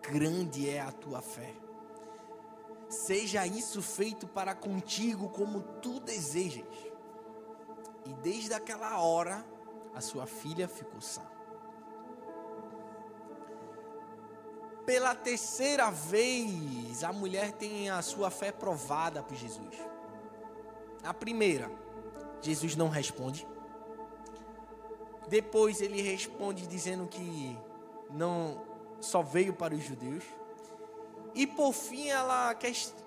[0.03, 1.55] grande é a tua fé.
[2.91, 6.67] Seja isso feito para contigo como tu desejas.
[8.05, 9.47] E desde aquela hora,
[9.95, 11.23] a sua filha ficou sã.
[14.91, 19.77] Pela terceira vez, a mulher tem a sua fé provada por Jesus.
[21.05, 21.71] A primeira,
[22.43, 23.47] Jesus não responde.
[25.29, 27.57] Depois ele responde dizendo que
[28.11, 28.67] não
[29.01, 30.25] só veio para os judeus.
[31.37, 32.53] E por fim ela,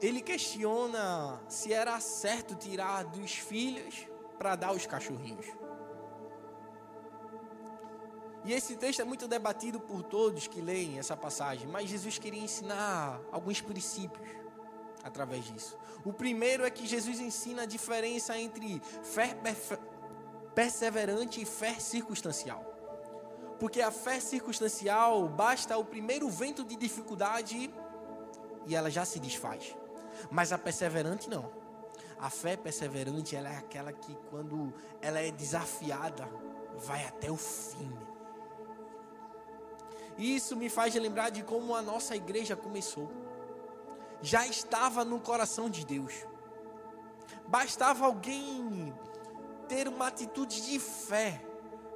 [0.02, 4.08] ele questiona se era certo tirar dos filhos
[4.38, 5.48] para dar aos cachorrinhos.
[8.46, 12.42] E esse texto é muito debatido por todos que leem essa passagem, mas Jesus queria
[12.42, 14.28] ensinar alguns princípios
[15.04, 15.78] através disso.
[16.04, 19.38] O primeiro é que Jesus ensina a diferença entre fé
[20.54, 22.72] perseverante e fé circunstancial.
[23.60, 27.74] Porque a fé circunstancial basta o primeiro vento de dificuldade
[28.66, 29.76] e ela já se desfaz.
[30.30, 31.50] Mas a perseverante não.
[32.20, 36.28] A fé perseverante ela é aquela que quando ela é desafiada,
[36.78, 37.92] vai até o fim.
[40.18, 43.10] Isso me faz lembrar de como a nossa igreja começou.
[44.22, 46.14] Já estava no coração de Deus.
[47.48, 48.94] Bastava alguém
[49.68, 51.42] ter uma atitude de fé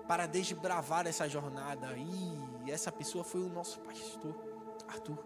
[0.07, 1.95] para desbravar essa jornada.
[1.97, 4.35] E essa pessoa foi o nosso pastor,
[4.87, 5.17] Arthur.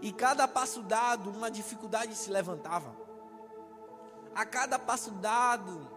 [0.00, 2.96] E cada passo dado, uma dificuldade se levantava.
[4.34, 5.88] A cada passo dado,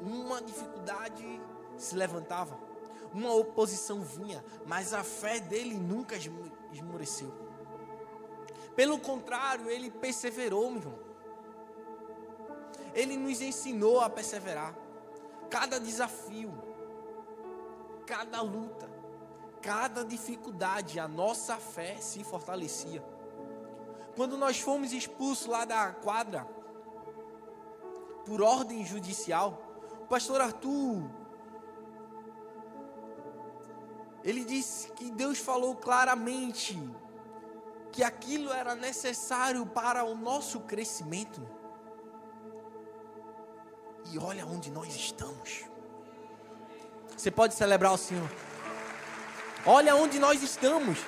[0.00, 1.40] uma dificuldade
[1.76, 2.71] se levantava.
[3.12, 6.16] Uma oposição vinha, mas a fé dele nunca
[6.72, 7.32] esmoreceu.
[8.74, 10.98] Pelo contrário, ele perseverou, meu irmão.
[12.94, 14.74] Ele nos ensinou a perseverar.
[15.50, 16.52] Cada desafio,
[18.06, 18.88] cada luta,
[19.60, 23.04] cada dificuldade, a nossa fé se fortalecia.
[24.16, 26.46] Quando nós fomos expulsos lá da quadra,
[28.24, 29.62] por ordem judicial,
[30.02, 31.10] o pastor Arthur,
[34.24, 36.78] ele disse que Deus falou claramente
[37.90, 41.40] que aquilo era necessário para o nosso crescimento.
[44.10, 45.64] E olha onde nós estamos.
[47.16, 48.28] Você pode celebrar o Senhor.
[49.66, 50.98] Olha onde nós estamos.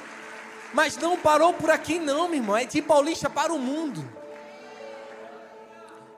[0.72, 2.56] Mas não parou por aqui, não, meu irmão.
[2.56, 4.06] É de Paulista para o mundo.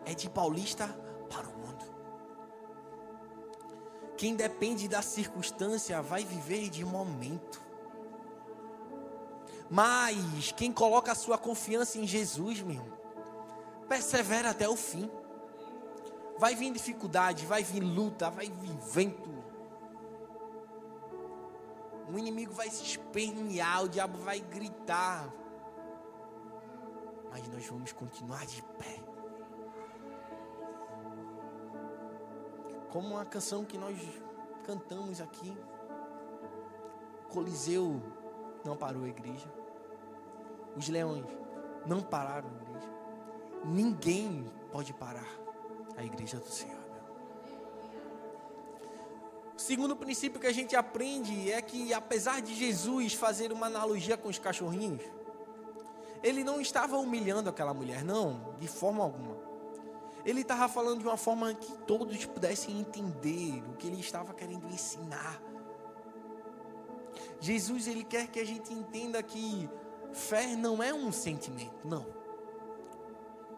[0.05, 1.06] É de Paulista para
[4.17, 7.61] Quem depende da circunstância vai viver de momento.
[9.69, 12.97] Mas quem coloca a sua confiança em Jesus, meu
[13.89, 15.11] persevera até o fim.
[16.39, 19.35] Vai vir dificuldade, vai vir luta, vai vir vento.
[22.13, 25.33] O inimigo vai se espernear, o diabo vai gritar.
[27.31, 29.06] Mas nós vamos continuar de pé.
[32.97, 33.95] Como uma canção que nós
[34.65, 35.55] cantamos aqui.
[37.29, 38.01] Coliseu
[38.65, 39.47] não parou a igreja.
[40.75, 41.27] Os leões
[41.85, 42.89] não pararam a igreja.
[43.67, 45.29] Ninguém pode parar
[45.95, 46.81] a igreja do Senhor.
[49.55, 54.17] O segundo princípio que a gente aprende é que, apesar de Jesus fazer uma analogia
[54.17, 55.03] com os cachorrinhos,
[56.23, 59.36] ele não estava humilhando aquela mulher, não, de forma alguma.
[60.27, 64.67] Ele estava falando de uma forma que todos pudessem entender o que ele estava querendo
[64.67, 65.41] ensinar.
[67.39, 69.71] Jesus, ele quer que a gente entenda que
[70.13, 72.05] fé não é um sentimento, não.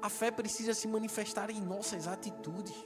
[0.03, 2.77] A fé precisa se manifestar em nossas atitudes.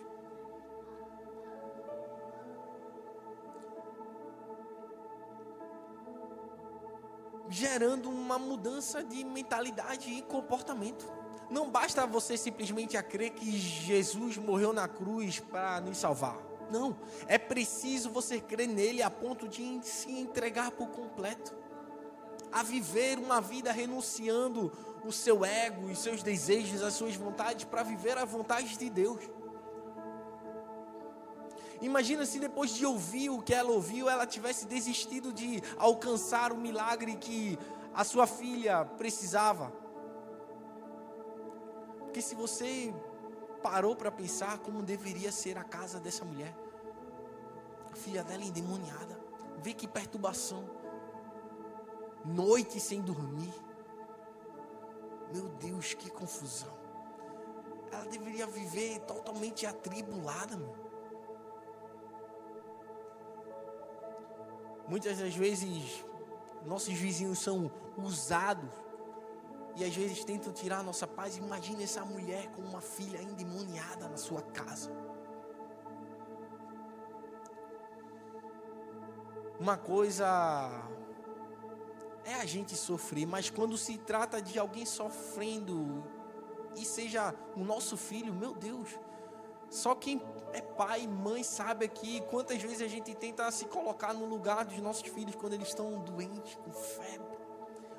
[7.49, 11.22] Gerando uma mudança de mentalidade e comportamento.
[11.53, 16.39] Não basta você simplesmente a crer que Jesus morreu na cruz para nos salvar.
[16.71, 16.97] Não,
[17.27, 21.55] é preciso você crer nele a ponto de se entregar por completo,
[22.51, 24.73] a viver uma vida renunciando
[25.05, 29.21] o seu ego, os seus desejos, as suas vontades para viver a vontade de Deus.
[31.83, 36.57] Imagina se depois de ouvir o que ela ouviu, ela tivesse desistido de alcançar o
[36.57, 37.59] milagre que
[37.93, 39.83] a sua filha precisava.
[42.13, 42.95] Porque se você
[43.63, 46.55] parou para pensar como deveria ser a casa dessa mulher,
[47.91, 49.19] a filha dela endemoniada,
[49.63, 50.69] vê que perturbação,
[52.23, 53.51] noite sem dormir
[55.33, 56.77] meu Deus, que confusão.
[57.91, 60.77] Ela deveria viver totalmente atribulada, meu.
[64.87, 66.05] Muitas das vezes,
[66.67, 68.82] nossos vizinhos são usados
[69.77, 71.37] e às vezes tentam tirar a nossa paz.
[71.37, 74.91] Imagine essa mulher com uma filha endemoniada na sua casa.
[79.59, 80.27] Uma coisa
[82.25, 86.05] é a gente sofrer, mas quando se trata de alguém sofrendo
[86.77, 88.89] e seja o nosso filho, meu Deus,
[89.70, 90.20] só quem
[90.53, 94.64] é pai e mãe sabe aqui quantas vezes a gente tenta se colocar no lugar
[94.64, 97.39] dos nossos filhos quando eles estão doentes, com febre,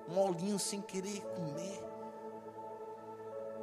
[0.08, 1.84] molinho sem querer comer.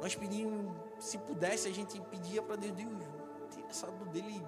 [0.01, 2.91] Nós pedimos, se pudesse, a gente pedia para Deus, Deus,
[3.51, 4.45] tira essa dor dele.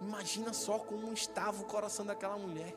[0.00, 2.74] Imagina só como estava o coração daquela mulher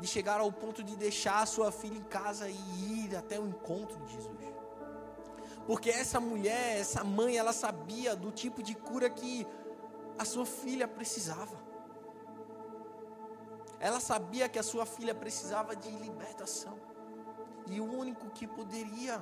[0.00, 3.46] de chegar ao ponto de deixar a sua filha em casa e ir até o
[3.46, 4.36] encontro de Jesus.
[5.66, 9.46] Porque essa mulher, essa mãe, ela sabia do tipo de cura que
[10.18, 11.56] a sua filha precisava.
[13.82, 16.78] Ela sabia que a sua filha precisava de libertação.
[17.66, 19.20] E o único que poderia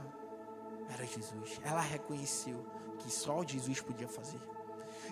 [0.92, 1.58] era Jesus.
[1.64, 2.66] Ela reconheceu
[2.98, 4.38] que só Jesus podia fazer.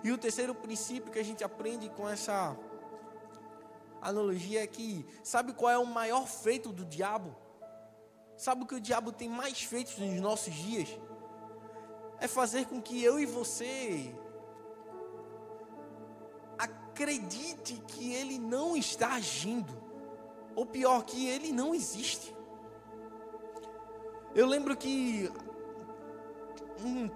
[0.04, 2.54] E o terceiro princípio que a gente aprende com essa
[4.02, 7.34] analogia é que sabe qual é o maior feito do diabo?
[8.36, 10.90] Sabe o que o diabo tem mais feito nos nossos dias?
[12.20, 14.14] É fazer com que eu e você
[16.98, 19.72] acredite que ele não está agindo,
[20.56, 22.34] ou pior, que ele não existe.
[24.34, 25.30] Eu lembro que
[26.84, 27.08] um,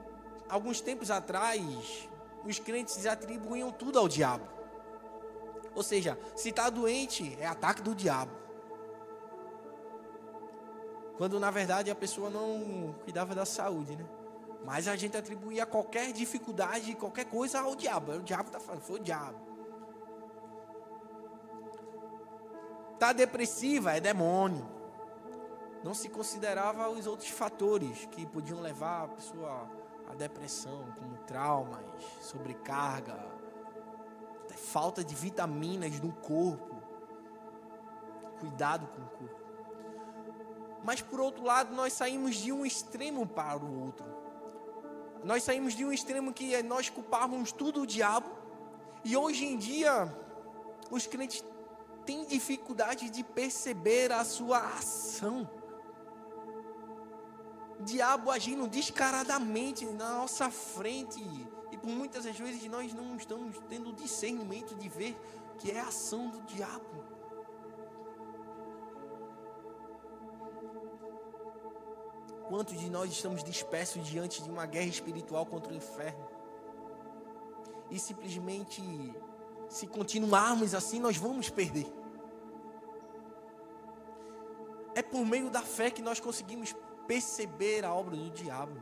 [0.48, 2.08] alguns tempos atrás,
[2.44, 4.46] os crentes atribuíam tudo ao diabo.
[5.74, 8.30] Ou seja, se está doente, é ataque do diabo.
[11.16, 14.06] Quando na verdade a pessoa não cuidava da saúde, né?
[14.64, 18.12] Mas a gente atribuía qualquer dificuldade, qualquer coisa ao diabo.
[18.12, 19.51] O diabo está falando, foi o diabo.
[23.02, 24.64] Tá depressiva, é demônio.
[25.82, 29.68] Não se considerava os outros fatores que podiam levar a pessoa
[30.08, 31.82] à depressão, como traumas,
[32.20, 33.18] sobrecarga,
[34.54, 36.76] falta de vitaminas no corpo.
[38.38, 39.42] Cuidado com o corpo.
[40.84, 44.06] Mas por outro lado, nós saímos de um extremo para o outro.
[45.24, 48.30] Nós saímos de um extremo que é nós culpávamos tudo o diabo,
[49.04, 50.16] e hoje em dia
[50.88, 51.44] os crentes
[52.04, 55.48] têm dificuldade de perceber a sua ação.
[57.80, 61.20] Diabo agindo descaradamente na nossa frente,
[61.70, 65.16] e por muitas vezes nós não estamos tendo discernimento de ver
[65.58, 67.04] que é a ação do diabo.
[72.48, 76.28] Quantos de nós estamos dispersos diante de uma guerra espiritual contra o inferno?
[77.90, 78.82] E simplesmente,
[79.72, 81.90] se continuarmos assim, nós vamos perder.
[84.94, 88.78] É por meio da fé que nós conseguimos perceber a obra do diabo.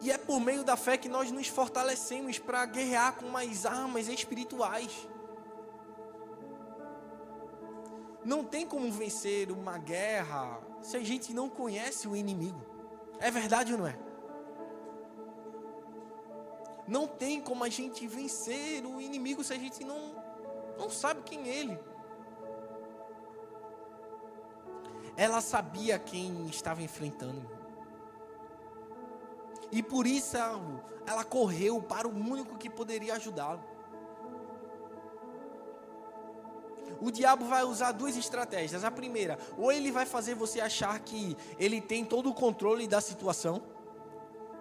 [0.00, 4.06] E é por meio da fé que nós nos fortalecemos para guerrear com mais armas
[4.06, 5.08] espirituais.
[8.24, 12.64] Não tem como vencer uma guerra se a gente não conhece o inimigo.
[13.18, 14.07] É verdade ou não é?
[16.88, 20.14] Não tem como a gente vencer o inimigo se a gente não,
[20.78, 21.78] não sabe quem é ele.
[25.16, 27.46] Ela sabia quem estava enfrentando.
[29.70, 30.36] E por isso
[31.06, 33.62] ela correu para o único que poderia ajudá-lo.
[37.00, 38.84] o diabo vai usar duas estratégias.
[38.84, 43.00] A primeira, ou ele vai fazer você achar que ele tem todo o controle da
[43.00, 43.62] situação,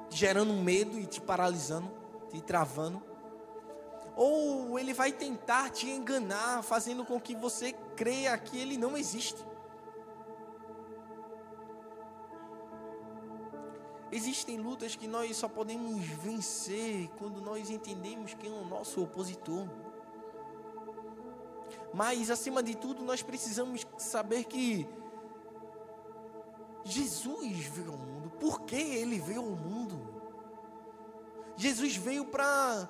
[0.10, 1.90] gerando medo e te paralisando,
[2.30, 3.02] te travando.
[4.16, 9.46] Ou ele vai tentar te enganar, fazendo com que você creia que ele não existe.
[14.12, 19.68] Existem lutas que nós só podemos vencer quando nós entendemos quem é o nosso opositor.
[21.94, 24.88] Mas, acima de tudo, nós precisamos saber que
[26.84, 28.30] Jesus veio ao mundo.
[28.40, 30.17] Por que ele veio ao mundo?
[31.58, 32.88] Jesus veio para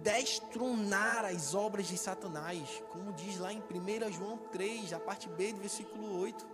[0.00, 5.52] destronar as obras de Satanás, como diz lá em 1 João 3, a parte B
[5.52, 6.46] do versículo 8.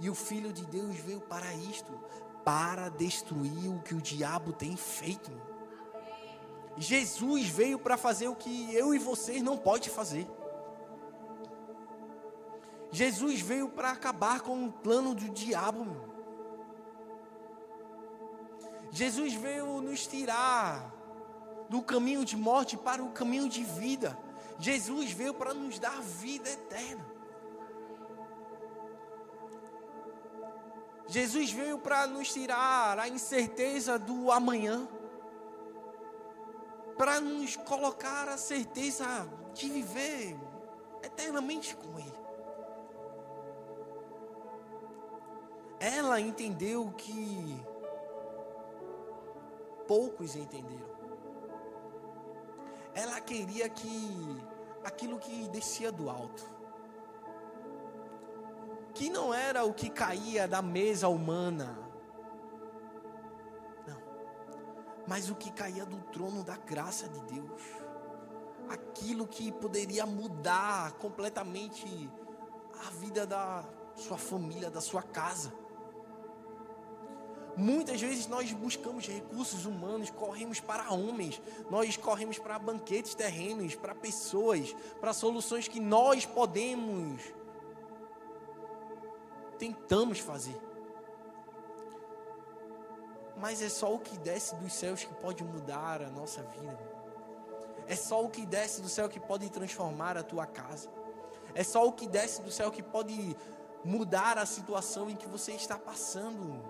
[0.00, 1.92] E o Filho de Deus veio para isto,
[2.44, 5.30] para destruir o que o diabo tem feito.
[6.76, 10.28] Jesus veio para fazer o que eu e vocês não pode fazer.
[12.90, 15.84] Jesus veio para acabar com o plano do diabo.
[15.84, 16.11] Meu.
[18.92, 20.92] Jesus veio nos tirar
[21.68, 24.16] do caminho de morte para o caminho de vida.
[24.58, 27.04] Jesus veio para nos dar vida eterna.
[31.08, 34.86] Jesus veio para nos tirar a incerteza do amanhã,
[36.96, 40.38] para nos colocar a certeza de viver
[41.02, 42.22] eternamente com Ele.
[45.82, 47.60] ela entendeu que
[49.92, 50.90] poucos entenderam.
[52.94, 54.42] Ela queria que
[54.82, 56.42] aquilo que descia do alto,
[58.94, 61.78] que não era o que caía da mesa humana,
[63.86, 64.02] não,
[65.06, 67.62] mas o que caía do trono da graça de Deus,
[68.70, 72.10] aquilo que poderia mudar completamente
[72.86, 73.62] a vida da
[73.94, 75.52] sua família, da sua casa.
[77.56, 81.40] Muitas vezes nós buscamos recursos humanos, corremos para homens,
[81.70, 87.20] nós corremos para banquetes terrenos, para pessoas, para soluções que nós podemos
[89.62, 90.60] tentamos fazer.
[93.36, 96.78] Mas é só o que desce dos céus que pode mudar a nossa vida.
[97.86, 100.88] É só o que desce do céu que pode transformar a tua casa.
[101.54, 103.36] É só o que desce do céu que pode
[103.84, 106.60] mudar a situação em que você está passando.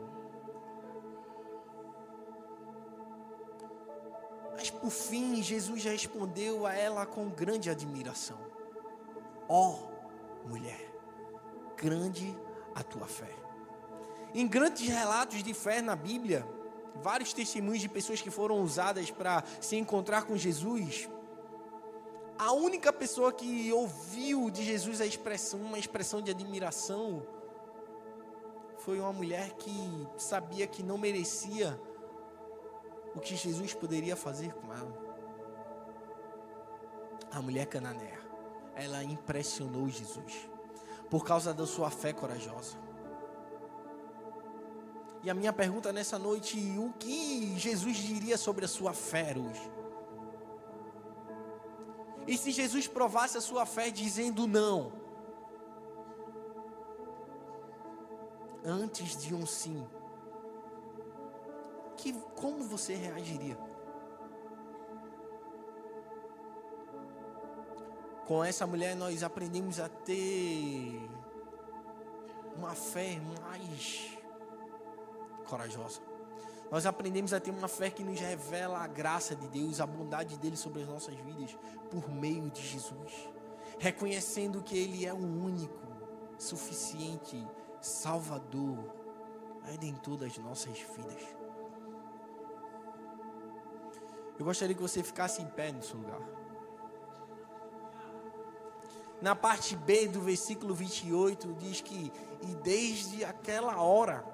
[4.82, 8.36] Por fim, Jesus respondeu a ela com grande admiração:
[9.48, 10.92] Ó oh, mulher,
[11.76, 12.36] grande
[12.74, 13.30] a tua fé.
[14.34, 16.44] Em grandes relatos de fé na Bíblia,
[17.00, 21.08] vários testemunhos de pessoas que foram usadas para se encontrar com Jesus.
[22.36, 27.22] A única pessoa que ouviu de Jesus a expressão, uma expressão de admiração,
[28.78, 31.80] foi uma mulher que sabia que não merecia
[33.14, 35.12] o que Jesus poderia fazer com ela.
[37.30, 38.20] A mulher cananeia,
[38.74, 40.48] ela impressionou Jesus
[41.10, 42.76] por causa da sua fé corajosa.
[45.22, 49.70] E a minha pergunta nessa noite, o que Jesus diria sobre a sua fé hoje?
[52.26, 54.92] E se Jesus provasse a sua fé dizendo não,
[58.64, 59.86] antes de um sim,
[62.02, 63.56] que, como você reagiria?
[68.26, 71.00] Com essa mulher nós aprendemos a ter
[72.56, 74.18] uma fé mais
[75.46, 76.00] corajosa.
[76.72, 80.36] Nós aprendemos a ter uma fé que nos revela a graça de Deus, a bondade
[80.38, 81.56] dele sobre as nossas vidas
[81.88, 83.28] por meio de Jesus,
[83.78, 85.86] reconhecendo que ele é o único,
[86.36, 87.46] suficiente
[87.80, 88.78] Salvador,
[89.64, 91.41] redentor das nossas vidas.
[94.42, 96.18] Eu gostaria que você ficasse em pé seu lugar.
[99.20, 102.12] Na parte B do versículo 28 diz que
[102.42, 104.24] e desde aquela hora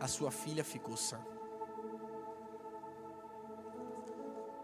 [0.00, 1.20] a sua filha ficou sã.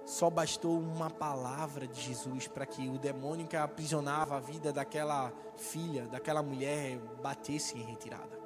[0.05, 5.33] Só bastou uma palavra de Jesus para que o demônio que aprisionava a vida daquela
[5.57, 8.40] filha, daquela mulher, batesse em retirada.